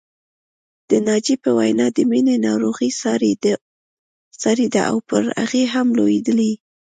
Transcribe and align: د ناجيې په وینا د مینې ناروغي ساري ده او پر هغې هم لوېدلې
د 0.89 0.91
ناجيې 1.07 1.35
په 1.43 1.49
وینا 1.57 1.87
د 1.97 1.97
مینې 2.11 2.35
ناروغي 2.47 2.89
ساري 4.41 4.65
ده 4.75 4.81
او 4.89 4.97
پر 5.09 5.23
هغې 5.39 5.63
هم 5.73 5.87
لوېدلې 5.97 6.51